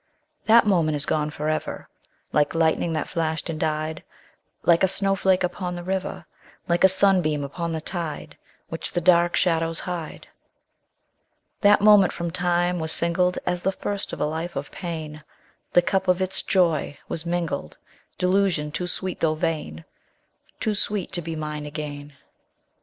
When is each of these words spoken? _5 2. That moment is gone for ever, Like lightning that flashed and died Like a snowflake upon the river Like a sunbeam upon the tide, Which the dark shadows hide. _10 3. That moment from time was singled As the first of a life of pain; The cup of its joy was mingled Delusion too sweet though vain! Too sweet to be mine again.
_5 0.45 0.47
2. 0.47 0.47
That 0.47 0.65
moment 0.65 0.95
is 0.95 1.05
gone 1.05 1.29
for 1.29 1.47
ever, 1.47 1.87
Like 2.33 2.55
lightning 2.55 2.93
that 2.93 3.07
flashed 3.07 3.51
and 3.51 3.59
died 3.59 4.03
Like 4.63 4.81
a 4.81 4.87
snowflake 4.87 5.43
upon 5.43 5.75
the 5.75 5.83
river 5.83 6.25
Like 6.67 6.83
a 6.83 6.89
sunbeam 6.89 7.43
upon 7.43 7.71
the 7.71 7.81
tide, 7.81 8.35
Which 8.69 8.93
the 8.93 8.99
dark 8.99 9.35
shadows 9.35 9.81
hide. 9.81 10.21
_10 11.59 11.61
3. 11.61 11.69
That 11.69 11.81
moment 11.81 12.13
from 12.13 12.31
time 12.31 12.79
was 12.79 12.91
singled 12.91 13.37
As 13.45 13.61
the 13.61 13.71
first 13.71 14.11
of 14.11 14.19
a 14.19 14.25
life 14.25 14.55
of 14.55 14.71
pain; 14.71 15.23
The 15.73 15.83
cup 15.83 16.07
of 16.07 16.19
its 16.19 16.41
joy 16.41 16.97
was 17.07 17.27
mingled 17.27 17.77
Delusion 18.17 18.71
too 18.71 18.87
sweet 18.87 19.19
though 19.19 19.35
vain! 19.35 19.85
Too 20.59 20.73
sweet 20.73 21.11
to 21.11 21.21
be 21.21 21.35
mine 21.35 21.67
again. 21.67 22.13